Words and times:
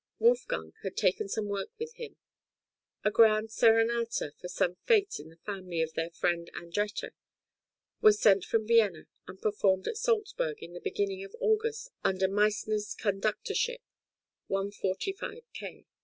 Wolfgang 0.17 0.73
had 0.81 0.97
taken 0.97 1.29
some 1.29 1.45
work 1.47 1.69
with 1.77 1.93
him. 1.93 2.15
A 3.03 3.11
grand 3.11 3.49
serenata 3.51 4.33
for 4.39 4.47
some 4.47 4.77
fête 4.87 5.19
in 5.19 5.29
the 5.29 5.35
family 5.37 5.79
of 5.83 5.93
their 5.93 6.09
friend 6.09 6.49
Andretter 6.55 7.11
was 8.01 8.19
sent 8.19 8.43
from 8.43 8.65
Vienna 8.65 9.05
and 9.27 9.39
performed 9.39 9.87
at 9.87 9.97
Salzburg 9.97 10.57
in 10.63 10.73
the 10.73 10.81
beginning 10.81 11.23
of 11.23 11.35
August 11.39 11.91
under 12.03 12.27
Meissner's 12.27 12.95
conductorship 12.95 13.81
(145 14.47 15.43
K.). 15.53 15.85